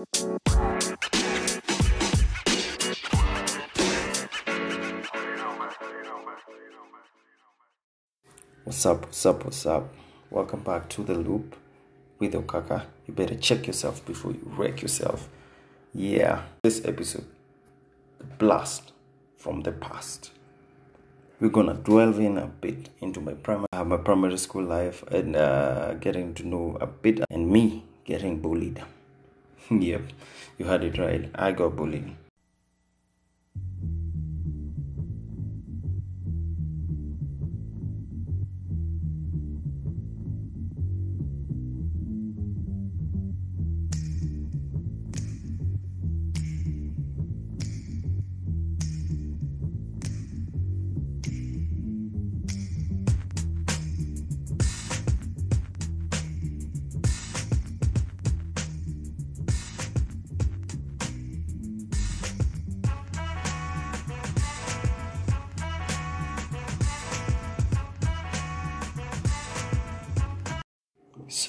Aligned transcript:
What's 0.00 0.16
up, 8.86 9.04
what's 9.04 9.26
up, 9.26 9.44
what's 9.44 9.66
up? 9.66 9.92
Welcome 10.30 10.60
back 10.62 10.88
to 10.90 11.02
the 11.02 11.12
loop 11.12 11.54
with 12.18 12.32
Okaka. 12.32 12.86
You 13.06 13.12
better 13.12 13.34
check 13.34 13.66
yourself 13.66 14.02
before 14.06 14.32
you 14.32 14.40
wreck 14.42 14.80
yourself. 14.80 15.28
Yeah, 15.92 16.44
this 16.62 16.82
episode, 16.86 17.26
the 18.18 18.24
blast 18.24 18.92
from 19.36 19.60
the 19.60 19.72
past. 19.72 20.30
We're 21.40 21.50
gonna 21.50 21.74
delve 21.74 22.20
in 22.20 22.38
a 22.38 22.46
bit 22.46 22.88
into 23.00 23.20
my 23.20 23.34
primary, 23.34 23.66
my 23.84 23.98
primary 23.98 24.38
school 24.38 24.64
life 24.64 25.02
and 25.08 25.36
uh, 25.36 25.92
getting 25.94 26.32
to 26.36 26.48
know 26.48 26.78
a 26.80 26.86
bit 26.86 27.20
and 27.30 27.50
me 27.50 27.84
getting 28.06 28.40
bullied. 28.40 28.82
Yep, 29.70 30.02
you 30.58 30.66
had 30.66 30.84
it 30.84 30.98
right. 30.98 31.30
I 31.34 31.52
got 31.52 31.76
bullied. 31.76 32.16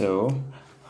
So, 0.02 0.34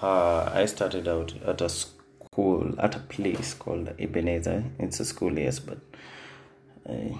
uh, 0.02 0.50
I 0.54 0.66
started 0.68 1.06
out 1.06 1.34
at 1.46 1.60
a 1.60 1.68
school, 1.68 2.74
at 2.80 2.96
a 2.96 3.00
place 3.00 3.54
called 3.54 3.94
Ebenezer. 4.00 4.64
It's 4.80 5.02
a 5.02 5.06
school, 5.06 5.38
yes, 5.38 5.60
but 5.60 5.80
I, 6.90 7.20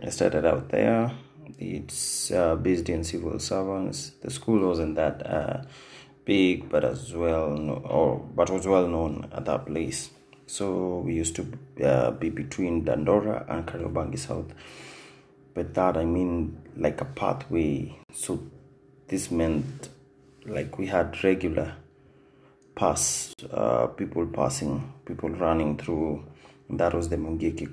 I 0.00 0.10
started 0.10 0.46
out 0.46 0.68
there. 0.68 1.10
It's 1.58 2.30
uh, 2.30 2.54
based 2.54 2.88
in 2.88 3.02
civil 3.02 3.40
servants. 3.40 4.12
The 4.22 4.30
school 4.30 4.68
wasn't 4.68 4.94
that 4.94 5.26
uh, 5.26 5.62
big, 6.24 6.68
but 6.68 6.84
as 6.84 7.12
well, 7.12 7.56
no, 7.56 7.74
or 7.74 8.20
but 8.20 8.48
was 8.48 8.64
well 8.68 8.86
known 8.86 9.28
at 9.32 9.46
that 9.46 9.66
place. 9.66 10.10
So 10.46 11.00
we 11.00 11.14
used 11.14 11.34
to 11.34 11.58
uh, 11.84 12.12
be 12.12 12.30
between 12.30 12.84
Dandora 12.84 13.46
and 13.48 13.66
Kariobangi 13.66 14.20
South. 14.20 14.54
But 15.54 15.74
that 15.74 15.96
I 15.96 16.04
mean 16.04 16.56
like 16.76 17.00
a 17.00 17.04
pathway. 17.04 17.98
So 18.12 18.46
this 19.08 19.32
meant 19.32 19.88
like 20.46 20.78
we 20.78 20.86
had 20.86 21.22
regular 21.24 21.74
pass 22.74 23.34
uh, 23.50 23.86
people 23.88 24.26
passing 24.26 24.92
people 25.04 25.30
running 25.30 25.76
through. 25.76 26.24
That 26.68 26.94
was 26.94 27.08
the 27.08 27.16
mungiki 27.16 27.68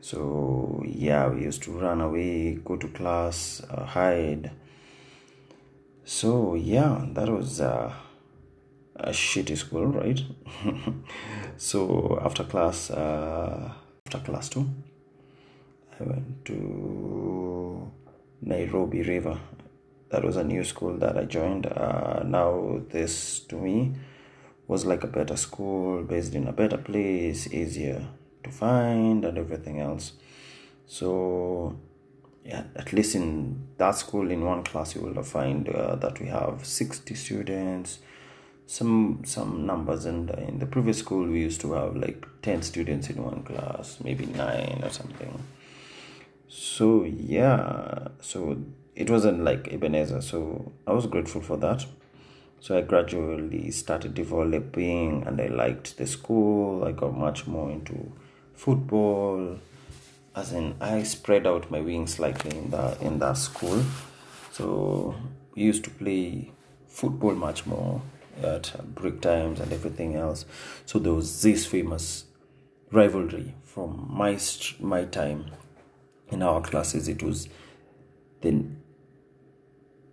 so 0.00 0.82
yeah 0.86 1.28
we 1.28 1.44
used 1.44 1.62
to 1.62 1.72
run 1.72 2.02
away 2.02 2.54
go 2.56 2.76
to 2.76 2.88
class 2.88 3.62
uh, 3.70 3.86
hide. 3.86 4.50
So 6.04 6.54
yeah 6.54 7.06
that 7.14 7.28
was 7.30 7.60
uh, 7.60 7.90
a 8.96 9.10
shitty 9.10 9.56
school 9.56 9.86
right? 9.86 10.20
So 11.56 12.18
after 12.22 12.44
class 12.44 12.90
uh, 12.90 13.72
after 14.06 14.18
class 14.18 14.48
2 14.50 14.66
i 15.98 16.02
went 16.04 16.44
to 16.44 17.90
nairobi 18.42 19.02
river 19.02 19.38
that 20.14 20.22
was 20.22 20.36
a 20.36 20.44
new 20.44 20.62
school 20.62 20.96
that 20.98 21.18
I 21.18 21.24
joined. 21.24 21.66
Uh, 21.66 22.22
now, 22.24 22.80
this 22.90 23.40
to 23.48 23.56
me 23.56 23.94
was 24.68 24.86
like 24.86 25.02
a 25.02 25.08
better 25.08 25.36
school 25.36 26.04
based 26.04 26.36
in 26.36 26.46
a 26.46 26.52
better 26.52 26.78
place, 26.78 27.52
easier 27.52 28.06
to 28.44 28.50
find, 28.50 29.24
and 29.24 29.36
everything 29.36 29.80
else. 29.80 30.12
So, 30.86 31.76
yeah, 32.44 32.62
at 32.76 32.92
least 32.92 33.16
in 33.16 33.66
that 33.78 33.96
school, 33.96 34.30
in 34.30 34.44
one 34.44 34.62
class, 34.62 34.94
you 34.94 35.00
will 35.00 35.20
find 35.24 35.68
uh, 35.68 35.96
that 35.96 36.20
we 36.20 36.26
have 36.28 36.64
60 36.64 37.12
students, 37.16 37.98
some 38.66 39.22
some 39.24 39.66
numbers, 39.66 40.04
and 40.04 40.30
in 40.30 40.60
the 40.60 40.66
previous 40.66 40.98
school, 40.98 41.26
we 41.26 41.40
used 41.40 41.60
to 41.62 41.72
have 41.72 41.96
like 41.96 42.24
10 42.42 42.62
students 42.62 43.10
in 43.10 43.20
one 43.20 43.42
class, 43.42 43.98
maybe 44.04 44.26
nine 44.26 44.80
or 44.84 44.90
something. 44.90 45.42
So, 46.46 47.02
yeah, 47.02 48.08
so 48.20 48.56
it 48.94 49.10
wasn't 49.10 49.42
like 49.44 49.72
Ebenezer, 49.72 50.20
so 50.20 50.72
I 50.86 50.92
was 50.92 51.06
grateful 51.06 51.40
for 51.40 51.56
that. 51.58 51.84
So 52.60 52.78
I 52.78 52.80
gradually 52.80 53.70
started 53.72 54.14
developing 54.14 55.26
and 55.26 55.38
I 55.40 55.48
liked 55.48 55.98
the 55.98 56.06
school. 56.06 56.84
I 56.84 56.92
got 56.92 57.14
much 57.14 57.46
more 57.46 57.70
into 57.70 58.10
football. 58.54 59.58
As 60.34 60.52
in 60.52 60.74
I 60.80 61.02
spread 61.02 61.46
out 61.46 61.70
my 61.70 61.80
wings 61.80 62.14
slightly 62.14 62.56
in 62.56 62.70
that 62.70 63.02
in 63.02 63.18
that 63.18 63.36
school. 63.36 63.84
So 64.52 65.14
we 65.54 65.62
used 65.62 65.84
to 65.84 65.90
play 65.90 66.52
football 66.86 67.34
much 67.34 67.66
more 67.66 68.00
at 68.42 68.72
break 68.94 69.20
times 69.20 69.60
and 69.60 69.72
everything 69.72 70.16
else. 70.16 70.46
So 70.86 70.98
there 70.98 71.12
was 71.12 71.42
this 71.42 71.66
famous 71.66 72.24
rivalry 72.90 73.54
from 73.62 74.08
my 74.10 74.38
my 74.80 75.04
time 75.04 75.50
in 76.30 76.42
our 76.42 76.62
classes. 76.62 77.08
It 77.08 77.22
was 77.22 77.48
the 78.40 78.64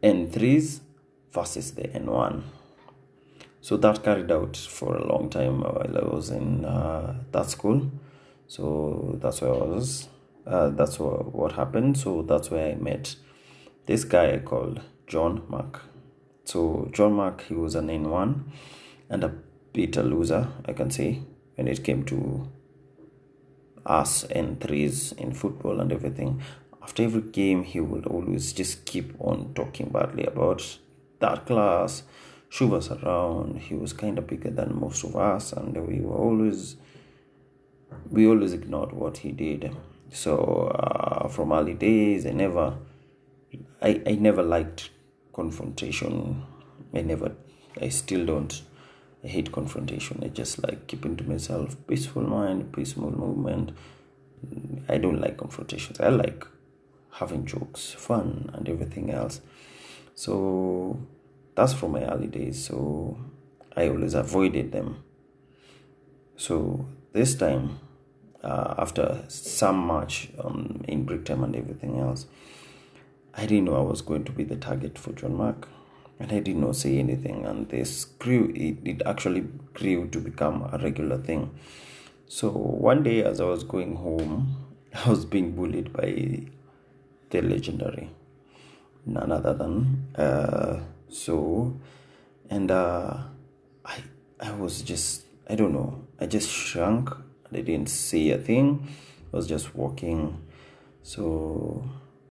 N3s 0.04 0.82
versus 1.32 1.72
the 1.72 1.84
N1. 1.84 2.44
So 3.62 3.78
that 3.78 4.04
carried 4.04 4.32
out 4.32 4.58
for 4.58 4.96
a 4.96 5.06
long 5.06 5.30
time 5.30 5.62
while 5.62 5.98
I 5.98 6.04
was 6.04 6.32
in 6.32 6.66
uh, 6.66 7.22
that 7.32 7.50
school. 7.50 7.92
So 8.48 9.18
that's 9.22 9.42
where 9.42 9.54
I 9.54 9.58
was. 9.58 10.10
Uh, 10.46 10.70
that's 10.70 11.00
what, 11.00 11.34
what 11.34 11.52
happened. 11.54 11.98
So 11.98 12.24
that's 12.24 12.50
where 12.50 12.72
I 12.72 12.76
met 12.76 13.16
this 13.86 14.04
guy 14.04 14.40
called 14.40 14.82
John 15.06 15.44
Mark. 15.48 15.82
So 16.46 16.90
John 16.92 17.14
Mark, 17.14 17.44
he 17.44 17.54
was 17.54 17.76
an 17.76 17.88
N1 17.88 18.44
and 19.10 19.24
a 19.24 19.34
bit 19.74 19.96
a 19.98 20.04
loser, 20.04 20.48
I 20.66 20.74
can 20.74 20.90
say, 20.90 21.22
when 21.56 21.68
it 21.68 21.84
came 21.84 22.04
to 22.06 22.50
us 23.86 24.26
N3s 24.26 25.18
in 25.18 25.34
football 25.34 25.80
and 25.80 25.92
everything 25.92 26.42
after 26.84 27.04
every 27.04 27.22
game 27.22 27.64
he 27.64 27.80
would 27.80 28.06
always 28.06 28.54
just 28.54 28.86
keep 28.86 29.14
on 29.20 29.54
talking 29.54 29.90
badly 29.90 30.26
about 30.26 30.78
that 31.20 31.46
class. 31.46 32.04
She 32.50 32.66
was 32.66 32.92
around. 32.92 33.60
He 33.60 33.76
was 33.76 33.94
kind 33.94 34.18
of 34.18 34.28
bigger 34.28 34.50
than 34.50 34.80
most 34.80 35.04
of 35.04 35.16
us 35.16 35.54
and 35.54 35.76
we 35.88 36.00
were 36.02 36.16
always 36.18 36.76
we 38.10 38.28
always 38.28 38.54
ignored 38.54 38.92
what 38.94 39.18
he 39.18 39.32
did. 39.32 39.76
So 40.12 40.68
uh, 40.68 41.28
from 41.30 41.54
early 41.54 41.74
days 41.74 42.26
i 42.26 42.32
never 42.32 42.78
I, 43.82 44.02
I 44.06 44.14
never 44.16 44.44
liked 44.44 44.90
confrontation. 45.34 46.44
I 46.94 47.02
never 47.02 47.36
i 47.82 47.90
still 47.90 48.26
don't 48.26 48.62
i 49.24 49.28
hate 49.28 49.52
confrontation. 49.52 50.22
I 50.24 50.30
just 50.30 50.62
like 50.64 50.88
keeping 50.88 51.16
to 51.18 51.24
myself 51.24 51.76
peaceful 51.88 52.24
mind 52.24 52.74
peaceful 52.74 53.12
movement. 53.12 53.72
I 54.90 54.98
don't 54.98 55.22
like 55.22 55.38
confrontations. 55.38 56.00
I 56.00 56.10
like 56.10 56.46
having 57.14 57.46
jokes, 57.46 57.92
fun, 57.92 58.50
and 58.54 58.68
everything 58.68 59.12
else. 59.12 59.42
So 60.16 61.00
that's 61.56 61.74
from 61.74 61.92
my 61.92 62.04
early 62.04 62.28
days. 62.28 62.66
So 62.66 63.18
I 63.76 63.90
always 63.90 64.14
avoided 64.14 64.72
them. 64.72 65.04
So 66.38 66.86
this 67.14 67.36
time, 67.36 67.80
uh, 68.44 68.76
after 68.78 69.24
some 69.28 69.86
match 69.86 70.30
um, 70.44 70.84
in 70.88 71.06
break 71.06 71.26
time 71.26 71.44
and 71.44 71.56
everything 71.56 72.00
else, 72.00 72.26
I 73.34 73.46
didn't 73.46 73.66
know 73.66 73.76
I 73.76 73.82
was 73.82 74.02
going 74.02 74.26
to 74.26 74.32
be 74.32 74.44
the 74.44 74.56
target 74.56 74.98
for 74.98 75.14
John 75.14 75.36
Mark. 75.36 75.68
And 76.20 76.32
I 76.32 76.40
did 76.40 76.56
not 76.56 76.76
say 76.76 77.00
anything, 77.00 77.48
and 77.48 77.68
this 77.70 78.06
grew, 78.06 78.54
it, 78.56 78.78
it 78.86 79.02
actually 79.08 79.42
grew 79.74 80.08
to 80.10 80.20
become 80.20 80.70
a 80.72 80.78
regular 80.78 81.18
thing. 81.18 81.50
So 82.28 82.52
one 82.52 83.02
day, 83.02 83.24
as 83.24 83.42
I 83.42 83.46
was 83.46 83.64
going 83.64 83.96
home, 83.96 84.56
I 84.94 85.10
was 85.10 85.26
being 85.26 85.56
bullied 85.56 85.92
by 85.92 86.46
the 87.32 87.42
legendary. 87.42 88.10
None 89.06 89.32
other 89.32 89.54
than 89.54 90.08
uh, 90.16 90.80
so 91.10 91.76
and 92.50 92.70
uh, 92.70 93.18
i 93.86 93.98
i 94.40 94.52
was 94.52 94.82
just 94.82 95.26
i 95.50 95.56
don't 95.56 95.74
know. 95.74 96.04
I 96.20 96.28
just 96.28 96.50
shrunk. 96.50 97.10
I 97.52 97.62
didn't 97.62 97.90
say 97.90 98.30
a 98.30 98.38
thing. 98.38 98.88
I 99.34 99.36
was 99.36 99.48
just 99.48 99.76
walking. 99.76 100.42
So 101.04 101.84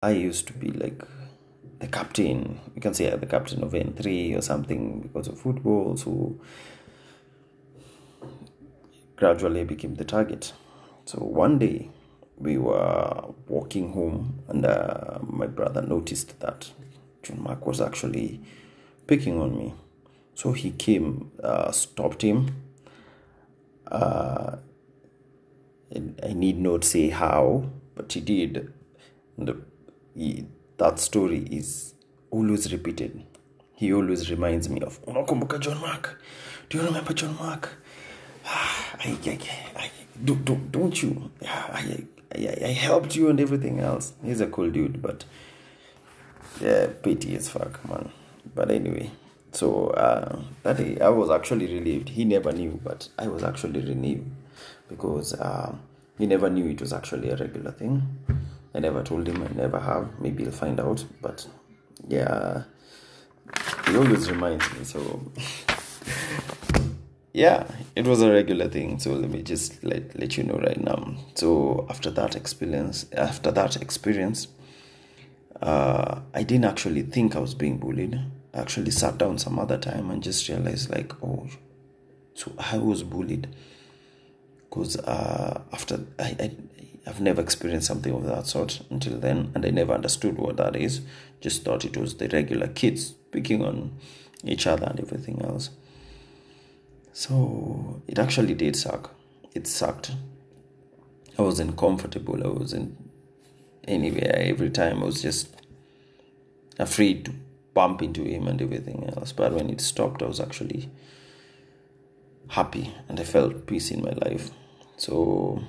i 0.02 0.12
used 0.12 0.48
to 0.48 0.54
be 0.54 0.70
like 0.72 1.02
the 1.80 1.88
captain. 1.88 2.60
You 2.76 2.82
can 2.82 2.94
say 2.94 3.10
the 3.10 3.26
captain 3.26 3.64
of 3.64 3.72
n3 3.74 4.38
or 4.38 4.42
something 4.42 5.02
because 5.02 5.28
of 5.28 5.40
football. 5.40 5.98
So 5.98 6.40
gradually 9.16 9.62
I 9.62 9.64
became 9.64 9.96
the 9.96 10.06
target. 10.06 10.54
So 11.06 11.20
one 11.20 11.58
day 11.58 11.90
we 12.40 12.58
were 12.58 13.34
walking 13.48 13.92
home, 13.92 14.42
and 14.48 14.66
uh, 14.66 15.20
my 15.22 15.46
brother 15.46 15.82
noticed 15.82 16.40
that 16.40 16.72
John 17.22 17.44
Mark 17.44 17.66
was 17.68 17.82
actually 17.82 18.42
picking 19.08 19.40
on 19.40 19.58
me. 19.58 19.74
So 20.36 20.54
he 20.54 20.72
came, 20.72 21.32
uh, 21.44 21.72
stopped 21.72 22.22
him. 22.22 22.56
Uh, 23.92 24.56
I 26.24 26.34
need 26.34 26.60
not 26.60 26.84
say 26.84 27.10
how, 27.10 27.66
but 27.96 28.14
he 28.14 28.22
did. 28.22 28.72
The, 29.38 29.58
he, 30.16 30.46
that 30.78 31.00
story 31.00 31.40
is 31.52 31.94
always 32.32 32.72
repeated. 32.72 33.26
He 33.76 33.94
always 33.94 34.30
reminds 34.30 34.70
me 34.70 34.82
of 34.82 35.02
Unakumbuka 35.06 35.60
John 35.60 35.82
Mark. 35.82 36.22
Do 36.70 36.78
you 36.78 36.86
remember 36.86 37.14
John 37.14 37.36
Mark? 37.38 37.70
I, 38.46 39.18
I, 39.26 39.40
I, 39.76 39.92
do, 40.24 40.36
do, 40.36 40.56
don't 40.70 41.02
you? 41.02 41.32
I, 41.42 41.48
I, 41.48 42.04
I 42.34 42.76
helped 42.78 43.16
you 43.16 43.30
and 43.30 43.40
everything 43.40 43.80
else. 43.80 44.14
He's 44.24 44.42
a 44.42 44.48
cool 44.48 44.70
dude, 44.70 45.02
but 45.02 45.26
yeah, 46.62 46.88
pity 47.02 47.36
as 47.36 47.50
fuck, 47.50 47.88
man. 47.88 48.12
But 48.54 48.72
anyway, 48.72 49.12
so 49.52 49.88
uh, 49.88 50.42
that 50.64 50.78
day 50.78 51.00
I 51.00 51.10
was 51.10 51.30
actually 51.30 51.68
relieved. 51.68 52.10
He 52.10 52.26
never 52.26 52.52
knew, 52.52 52.80
but 52.84 53.10
I 53.18 53.28
was 53.28 53.44
actually 53.44 53.82
relieved 53.82 54.30
because 54.88 55.34
uh, 55.34 55.76
he 56.18 56.28
never 56.28 56.50
knew 56.50 56.68
it 56.68 56.82
was 56.82 56.94
actually 56.94 57.30
a 57.30 57.36
regular 57.36 57.72
thing. 57.72 58.04
I 58.74 58.80
never 58.80 59.04
told 59.04 59.28
him. 59.28 59.42
I 59.44 59.48
never 59.56 59.80
have. 59.80 60.20
Maybe 60.20 60.44
he'll 60.44 60.52
find 60.52 60.80
out. 60.80 61.04
But 61.22 61.48
yeah, 62.08 62.64
he 63.88 63.96
always 63.96 64.30
reminds 64.30 64.72
me. 64.74 64.84
So 64.84 65.32
yeah, 67.40 67.66
it 67.96 68.06
was 68.06 68.22
a 68.22 68.30
regular 68.30 68.68
thing. 68.68 69.00
So 69.00 69.14
let 69.14 69.30
me 69.30 69.42
just 69.42 69.82
let 69.82 70.20
let 70.20 70.38
you 70.38 70.44
know 70.44 70.58
right 70.58 70.82
now. 70.82 71.16
So 71.36 71.88
after 71.90 72.12
that 72.12 72.36
experience, 72.36 73.06
after 73.14 73.50
that 73.52 73.78
experience, 73.82 74.50
uh, 75.62 76.20
I 76.34 76.44
didn't 76.44 76.66
actually 76.66 77.04
think 77.04 77.38
I 77.38 77.40
was 77.40 77.56
being 77.56 77.78
bullied. 77.78 78.20
I 78.54 78.60
actually 78.60 78.92
sat 78.92 79.18
down 79.18 79.38
some 79.38 79.58
other 79.58 79.78
time 79.78 80.12
and 80.12 80.22
just 80.22 80.50
realized 80.50 80.90
like, 80.90 81.14
oh, 81.24 81.48
so 82.34 82.52
I 82.58 82.78
was 82.78 83.04
bullied 83.04 83.48
because 84.70 84.98
uh, 84.98 85.62
after 85.72 86.02
I, 86.20 86.36
I 86.40 86.52
I've 87.08 87.22
never 87.22 87.42
experienced 87.42 87.88
something 87.88 88.14
of 88.14 88.26
that 88.26 88.48
sort 88.48 88.82
until 88.90 89.18
then, 89.18 89.54
and 89.56 89.66
I 89.66 89.70
never 89.70 89.94
understood 89.94 90.38
what 90.38 90.58
that 90.58 90.76
is. 90.76 91.02
Just 91.40 91.64
thought 91.64 91.86
it 91.86 91.96
was 91.96 92.16
the 92.16 92.28
regular 92.28 92.68
kids 92.68 93.12
picking 93.32 93.64
on 93.64 93.98
each 94.44 94.68
other 94.68 94.88
and 94.88 95.00
everything 95.00 95.42
else. 95.42 95.70
So 97.14 98.02
it 98.08 98.20
actually 98.20 98.54
did 98.54 98.76
suck. 98.76 99.14
It 99.54 99.68
sucked. 99.68 100.12
I 101.38 101.42
wasn't 101.42 101.78
comfortable. 101.78 102.44
I 102.44 102.50
wasn't 102.50 102.98
anywhere. 103.88 104.36
Every 104.36 104.70
time 104.70 105.02
I 105.02 105.06
was 105.06 105.22
just 105.22 105.56
afraid 106.78 107.26
to 107.26 107.34
bump 107.74 108.02
into 108.02 108.24
him 108.24 108.48
and 108.48 108.62
everything 108.62 109.10
else. 109.16 109.32
But 109.32 109.54
when 109.54 109.70
it 109.70 109.82
stopped, 109.82 110.22
I 110.22 110.28
was 110.28 110.40
actually 110.40 110.90
happy 112.50 112.94
and 113.08 113.20
I 113.20 113.24
felt 113.24 113.68
peace 113.68 113.92
in 113.92 114.02
my 114.02 114.12
life. 114.12 114.52
So 114.98 115.62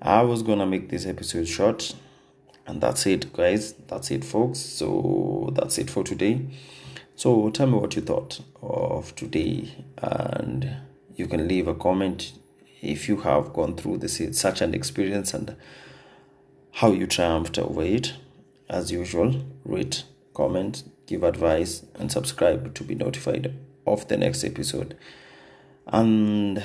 I 0.00 0.22
was 0.22 0.42
gonna 0.42 0.66
make 0.66 0.90
this 0.90 1.06
episode 1.06 1.48
short, 1.48 1.94
and 2.66 2.80
that's 2.80 3.06
it, 3.06 3.32
guys. 3.32 3.72
That's 3.88 4.10
it, 4.10 4.24
folks. 4.24 4.58
So 4.58 5.50
that's 5.54 5.78
it 5.78 5.90
for 5.90 6.04
today. 6.04 6.46
So 7.16 7.48
tell 7.48 7.66
me 7.66 7.78
what 7.78 7.96
you 7.96 8.02
thought 8.02 8.40
of 8.62 9.14
today, 9.16 9.84
and 9.96 10.76
you 11.14 11.26
can 11.26 11.48
leave 11.48 11.66
a 11.66 11.74
comment 11.74 12.32
if 12.82 13.08
you 13.08 13.16
have 13.22 13.54
gone 13.54 13.74
through 13.74 13.98
this 13.98 14.20
such 14.38 14.60
an 14.60 14.74
experience 14.74 15.32
and 15.32 15.56
how 16.72 16.92
you 16.92 17.06
triumphed 17.06 17.58
over 17.58 17.82
it. 17.82 18.12
As 18.68 18.92
usual, 18.92 19.46
rate, 19.64 20.04
comment, 20.34 20.82
give 21.06 21.22
advice, 21.22 21.86
and 21.94 22.12
subscribe 22.12 22.74
to 22.74 22.84
be 22.84 22.94
notified 22.94 23.54
of 23.86 24.06
the 24.08 24.18
next 24.18 24.44
episode. 24.44 24.94
And 25.86 26.62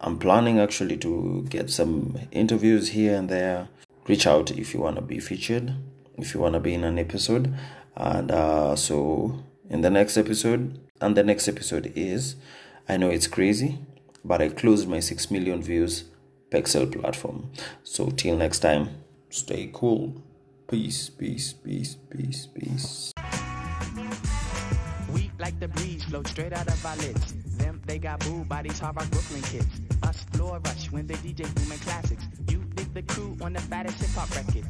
I'm 0.00 0.18
planning 0.18 0.58
actually 0.58 0.96
to 0.98 1.44
get 1.50 1.68
some 1.68 2.18
interviews 2.30 2.88
here 2.88 3.14
and 3.14 3.28
there. 3.28 3.68
Reach 4.08 4.26
out 4.26 4.52
if 4.52 4.72
you 4.72 4.80
want 4.80 4.96
to 4.96 5.02
be 5.02 5.20
featured, 5.20 5.74
if 6.16 6.32
you 6.32 6.40
want 6.40 6.54
to 6.54 6.60
be 6.60 6.72
in 6.72 6.84
an 6.84 6.98
episode. 6.98 7.54
And 7.96 8.30
uh, 8.30 8.76
so, 8.76 9.42
in 9.68 9.82
the 9.82 9.90
next 9.90 10.16
episode, 10.16 10.78
and 11.00 11.16
the 11.16 11.22
next 11.22 11.48
episode 11.48 11.92
is 11.94 12.36
I 12.88 12.96
know 12.96 13.10
it's 13.10 13.26
crazy, 13.26 13.78
but 14.24 14.40
I 14.40 14.48
closed 14.48 14.88
my 14.88 15.00
6 15.00 15.30
million 15.30 15.62
views 15.62 16.04
Pexel 16.50 16.86
platform. 16.92 17.50
So, 17.82 18.10
till 18.10 18.36
next 18.36 18.60
time, 18.60 18.90
stay 19.30 19.70
cool. 19.72 20.22
Peace, 20.68 21.10
peace, 21.10 21.52
peace, 21.52 21.96
peace, 22.10 22.46
peace. 22.46 23.12
We 25.12 25.30
like 25.38 25.58
the 25.60 25.68
breeze, 25.68 26.04
straight 26.26 26.52
out 26.52 26.68
of 26.68 26.86
our 26.86 26.96
lips. 26.96 27.32
Them, 27.58 27.80
they 27.86 27.98
got 27.98 28.20
these 28.62 28.78
hard 28.78 28.96
rock 28.96 29.10
Brooklyn 29.10 29.42
kids. 29.42 29.80
Us 30.02 30.24
floor 30.32 30.60
rush 30.64 30.90
when 30.90 31.06
they 31.06 31.14
DJ 31.16 31.52
booming 31.54 31.78
classics. 31.80 32.24
You 32.48 32.62
dig 32.74 32.92
the 32.94 33.02
crew 33.02 33.36
on 33.42 33.52
the 33.52 33.60
fattest 33.60 34.00
hip 34.00 34.10
hop 34.10 34.30
record. 34.34 34.66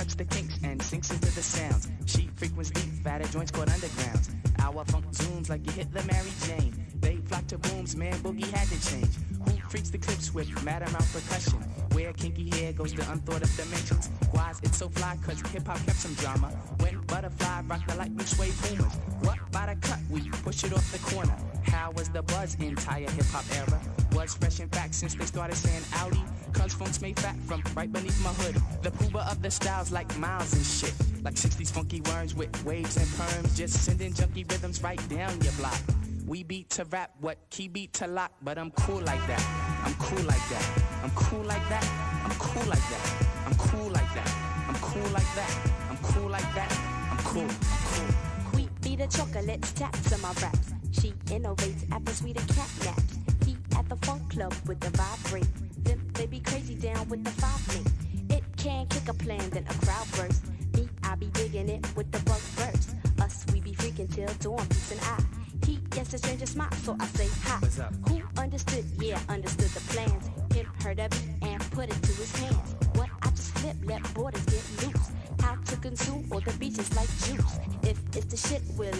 Touch 0.00 0.16
the 0.16 0.24
kinks 0.24 0.58
and 0.64 0.80
sinks 0.80 1.10
into 1.10 1.30
the 1.34 1.42
sounds. 1.42 1.90
She 2.06 2.30
frequents 2.34 2.70
deep, 2.70 2.90
fatter 3.04 3.28
joints 3.28 3.50
called 3.50 3.68
undergrounds. 3.68 4.30
Our 4.58 4.82
funk 4.86 5.04
zooms 5.12 5.50
like 5.50 5.66
you 5.66 5.72
hit 5.72 5.92
the 5.92 6.02
Mary 6.04 6.32
Jane. 6.46 6.72
They 7.00 7.16
flock 7.16 7.46
to 7.48 7.58
booms, 7.58 7.94
man, 7.96 8.14
boogie 8.20 8.50
had 8.50 8.66
to 8.68 8.90
change. 8.90 9.14
Who 9.44 9.68
freaks 9.68 9.90
the 9.90 9.98
clips 9.98 10.32
with 10.32 10.48
mad 10.64 10.88
amount 10.88 11.04
percussion? 11.12 11.58
Where 11.92 12.14
kinky 12.14 12.48
hair 12.48 12.72
goes 12.72 12.94
to 12.94 13.02
unthought 13.12 13.42
of 13.42 13.54
dimensions. 13.54 14.08
Why 14.30 14.54
it's 14.62 14.78
so 14.78 14.88
fly? 14.88 15.18
Cause 15.22 15.38
hip 15.52 15.66
hop 15.66 15.76
kept 15.84 15.98
some 15.98 16.14
drama. 16.14 16.48
When 16.78 17.02
butterfly 17.02 17.60
rock 17.68 17.86
the 17.86 17.94
light 17.96 18.16
blue 18.16 18.24
suede 18.24 18.54
pumas. 18.62 18.94
What 19.20 19.38
by 19.52 19.66
the 19.66 19.86
cut? 19.86 19.98
We 20.08 20.22
push 20.30 20.64
it 20.64 20.72
off 20.72 20.90
the 20.92 21.14
corner. 21.14 21.36
How 21.80 21.90
was 21.92 22.10
the 22.10 22.20
buzz 22.20 22.56
entire 22.60 23.08
hip 23.08 23.24
hop 23.32 23.46
era? 23.56 23.80
Was 24.12 24.34
fresh 24.34 24.60
in 24.60 24.68
fact 24.68 24.94
since 24.94 25.14
they 25.14 25.24
started 25.24 25.56
saying 25.56 25.82
Audi. 25.94 26.22
Cause 26.52 26.74
funks 26.74 27.00
made 27.00 27.18
fat 27.18 27.34
from 27.46 27.62
right 27.74 27.90
beneath 27.90 28.22
my 28.22 28.34
hood. 28.34 28.56
The 28.82 28.90
pooba 28.90 29.26
of 29.32 29.40
the 29.40 29.50
styles 29.50 29.90
like 29.90 30.14
miles 30.18 30.52
and 30.52 30.62
shit. 30.62 30.92
Like 31.22 31.36
60s 31.36 31.70
funky 31.70 32.02
worms 32.02 32.34
with 32.34 32.52
waves 32.66 32.98
and 32.98 33.06
perms. 33.16 33.56
Just 33.56 33.82
sending 33.82 34.12
junky 34.12 34.44
rhythms 34.50 34.82
right 34.82 35.00
down 35.08 35.40
your 35.40 35.54
block. 35.54 35.80
We 36.26 36.42
beat 36.42 36.68
to 36.76 36.84
rap, 36.84 37.12
what 37.18 37.38
key 37.48 37.68
beat 37.68 37.94
to 37.94 38.06
lock, 38.06 38.32
but 38.42 38.58
I'm 38.58 38.72
cool 38.72 39.00
like 39.00 39.26
that. 39.26 39.42
I'm 39.82 39.94
cool 39.94 40.22
like 40.24 40.46
that. 40.50 40.64
I'm 41.02 41.10
cool 41.12 41.44
like 41.44 41.66
that. 41.70 41.84
I'm 42.24 42.32
cool 42.32 42.66
like 42.68 42.88
that. 42.90 43.06
I'm 43.46 43.54
cool 43.56 43.88
like 43.88 44.12
that. 44.14 44.26
I'm 44.68 44.76
cool 44.76 45.10
like 45.12 45.34
that. 45.34 45.70
I'm 45.88 45.96
cool 45.96 46.28
like 46.28 46.54
that. 46.54 46.70
I'm 47.10 47.18
cool. 47.24 47.48
I'm 47.48 47.82
cool. 47.88 48.50
Queen 48.52 48.68
be 48.82 48.96
the 48.96 49.06
chocolates, 49.06 49.72
taps 49.72 50.12
on 50.12 50.20
my 50.20 50.32
raps. 50.42 50.69
She 50.92 51.12
innovates 51.26 51.90
after 51.92 52.12
sweeter 52.12 52.44
cat 52.52 52.70
naps. 52.84 53.18
He 53.46 53.56
at 53.76 53.88
the 53.88 53.96
funk 54.06 54.30
club 54.30 54.54
with 54.66 54.80
the 54.80 54.90
vibrate. 54.90 55.48
Then 55.84 56.00
they 56.14 56.26
be 56.26 56.40
crazy 56.40 56.74
down 56.74 57.08
with 57.08 57.24
the 57.24 57.30
five 57.30 57.74
link. 57.74 57.86
It 58.30 58.44
can 58.56 58.86
kick 58.86 59.08
a 59.08 59.14
plan, 59.14 59.48
then 59.50 59.64
a 59.68 59.74
crowd 59.84 60.06
burst. 60.16 60.42
Me, 60.76 60.88
I 61.02 61.14
be 61.16 61.26
digging 61.26 61.68
it 61.68 61.86
with 61.96 62.10
the 62.12 62.18
bug 62.20 62.40
burst. 62.56 62.94
Us, 63.20 63.44
we 63.52 63.60
be 63.60 63.72
freaking 63.72 64.12
till 64.14 64.32
dawn, 64.40 64.66
peace 64.68 64.92
and 64.92 65.00
I. 65.00 65.22
He 65.66 65.76
gets 65.90 66.14
a 66.14 66.18
stranger 66.18 66.46
smile, 66.46 66.72
so 66.82 66.96
I 66.98 67.06
say 67.06 67.28
hi. 67.42 67.58
What's 67.60 67.78
up? 67.78 67.92
Who 68.08 68.20
understood? 68.36 68.84
Yeah, 68.98 69.18
understood 69.28 69.70
the 69.70 69.80
plans. 69.92 70.30
Him 70.54 70.66
heard 70.82 71.00
of 71.00 71.12
it 71.12 71.22
and 71.42 71.70
put 71.70 71.88
it 71.90 72.02
to 72.02 72.12
his 72.12 72.34
hands. 72.36 72.74
What 72.94 73.08
I 73.22 73.30
just 73.30 73.56
flip, 73.58 73.76
let 73.84 74.02
borders 74.14 74.44
get 74.46 74.64
loose. 74.86 75.10
How 75.40 75.54
to 75.56 75.76
consume 75.76 76.26
all 76.32 76.40
the 76.40 76.52
beaches 76.54 76.94
like 76.96 77.08
juice. 77.24 77.58
If 77.82 77.98
it's 78.16 78.26
the 78.26 78.36
shit, 78.36 78.62
we'll 78.76 78.94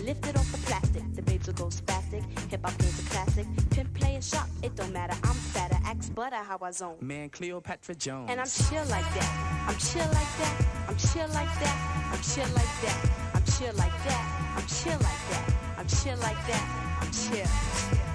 Hip 2.61 2.71
hop 2.71 2.79
game's 2.79 2.99
a 2.99 3.11
classic. 3.11 3.47
Pimp 3.71 3.95
playing 3.95 4.21
sharp, 4.21 4.47
it 4.63 4.77
don't 4.77 4.93
matter. 4.93 5.15
I'm 5.25 5.35
fatter. 5.35 5.79
Axe 5.85 6.11
butter 6.11 6.37
how 6.37 6.59
I 6.61 6.71
zone. 6.73 6.97
Man, 7.01 7.31
Cleopatra 7.31 7.95
Jones. 7.95 8.31
And 8.31 8.39
I'm 8.39 8.47
chill 8.47 8.85
like 8.87 9.15
that. 9.15 9.65
I'm 9.67 9.77
chill 9.77 10.07
like 10.13 10.37
that. 10.39 10.67
I'm 10.89 10.97
chill 10.97 11.29
like 11.29 11.59
that. 11.61 12.11
I'm 12.13 12.21
chill 12.23 12.49
like 12.55 12.83
that. 12.83 13.11
I'm 13.35 13.43
chill 13.43 13.73
like 13.77 14.05
that. 14.05 14.55
I'm 14.57 14.67
chill 14.67 14.93
like 14.93 15.21
that. 15.31 15.55
I'm 15.79 15.87
chill 15.87 16.17
like 16.19 16.47
that. 16.49 16.99
I'm 17.01 17.11
chill. 17.11 18.10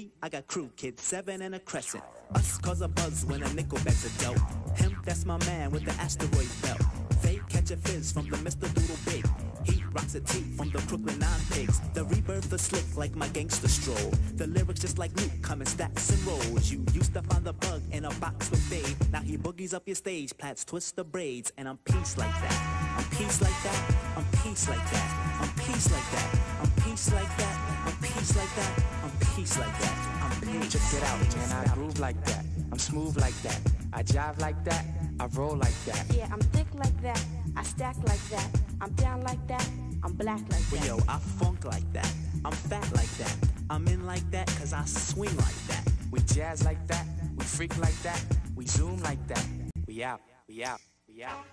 Me 0.00 0.10
I 0.22 0.28
got 0.28 0.46
crew, 0.46 0.70
kids, 0.76 1.02
seven 1.02 1.42
and 1.42 1.54
a 1.54 1.58
crescent. 1.58 2.02
Us 2.34 2.58
cause 2.58 2.80
a 2.80 2.88
buzz 2.88 3.24
when 3.26 3.42
a 3.42 3.52
nickel 3.54 3.78
begs 3.84 4.04
a 4.04 4.24
dope. 4.24 4.38
Him, 4.76 4.96
that's 5.04 5.24
my 5.24 5.38
man 5.46 5.70
with 5.70 5.84
the 5.84 5.92
asteroid 5.92 6.48
belt. 6.62 6.80
They 7.22 7.40
catch 7.48 7.70
a 7.70 7.76
fizz 7.76 8.12
from 8.12 8.28
the 8.30 8.36
Mr. 8.38 8.66
Doodle 8.74 8.96
Big. 9.06 9.49
He 9.90 9.94
rocks 9.96 10.14
a 10.14 10.20
tee 10.20 10.42
from 10.56 10.70
the 10.70 10.78
Brooklyn 10.86 11.18
Nine 11.18 11.40
Pigs. 11.50 11.80
The 11.94 12.04
rebirth 12.04 12.48
the 12.48 12.58
slick 12.58 12.84
like 12.96 13.16
my 13.16 13.26
gangster 13.28 13.66
stroll. 13.66 14.12
The 14.36 14.46
lyrics 14.46 14.80
just 14.80 14.98
like 14.98 15.10
Luke 15.20 15.32
come 15.42 15.60
in 15.60 15.66
stacks 15.66 16.10
and 16.10 16.24
rolls. 16.26 16.70
You 16.70 16.84
used 16.92 17.12
to 17.14 17.22
find 17.22 17.44
the 17.44 17.54
bug 17.54 17.82
in 17.90 18.04
a 18.04 18.10
box 18.14 18.50
with 18.50 18.68
Babe. 18.70 18.96
Now 19.12 19.20
he 19.20 19.36
boogies 19.36 19.74
up 19.74 19.82
your 19.86 19.96
stage, 19.96 20.36
plats 20.36 20.64
twist 20.64 20.96
the 20.96 21.04
braids, 21.04 21.52
and 21.56 21.68
I'm 21.68 21.78
peace 21.78 22.16
like 22.16 22.30
that. 22.30 22.94
I'm 22.98 23.04
peace 23.16 23.40
like 23.42 23.62
that. 23.64 23.94
I'm 24.16 24.24
peace 24.42 24.68
like 24.68 24.90
that. 24.92 25.38
I'm 25.40 25.48
peace 25.64 25.90
like 25.90 26.10
that. 26.12 26.38
I'm 26.62 26.70
peace 26.84 27.12
like 27.12 27.36
that. 27.38 27.64
I'm 27.86 27.92
peace 28.14 28.36
like 28.36 28.56
that. 28.56 28.84
I'm 29.02 29.10
peace 29.34 29.58
like 29.58 29.78
that. 29.80 30.20
I'm 30.22 30.60
peace. 30.60 30.72
Check 30.72 31.02
it 31.02 31.08
out, 31.08 31.36
man. 31.36 31.66
I 31.68 31.74
groove 31.74 31.98
like 31.98 32.24
that. 32.26 32.44
I'm 32.70 32.78
smooth 32.78 33.18
like 33.20 33.34
that. 33.42 33.60
I 33.92 34.02
jive 34.04 34.40
like 34.40 34.62
that. 34.64 34.84
I 35.18 35.26
roll 35.26 35.56
like 35.56 35.84
that. 35.86 36.06
Yeah, 36.14 36.28
I'm 36.30 36.40
thick 36.40 36.66
like 36.74 37.02
that. 37.02 37.22
I 37.56 37.62
stack 37.64 37.96
like 38.04 38.22
that. 38.30 38.48
I'm 38.80 38.92
down 38.92 39.22
like 39.22 39.44
that. 39.48 39.68
I'm 40.02 40.12
black 40.14 40.40
like 40.50 40.62
Well, 40.72 40.80
that. 40.80 40.86
yo, 40.86 40.98
I 41.08 41.18
funk 41.18 41.64
like 41.64 41.90
that. 41.92 42.10
I'm 42.44 42.52
fat 42.52 42.90
like 42.94 43.10
that. 43.18 43.36
I'm 43.68 43.86
in 43.88 44.06
like 44.06 44.28
that 44.30 44.46
cause 44.58 44.72
I 44.72 44.84
swing 44.84 45.36
like 45.36 45.66
that. 45.68 45.86
We 46.10 46.20
jazz 46.20 46.64
like 46.64 46.84
that. 46.88 47.06
We 47.36 47.44
freak 47.44 47.76
like 47.78 48.00
that. 48.02 48.22
We 48.56 48.66
zoom 48.66 48.98
like 49.02 49.24
that. 49.28 49.46
We 49.86 50.02
out. 50.02 50.20
We 50.48 50.64
out. 50.64 50.80
We 51.08 51.22
out. 51.22 51.44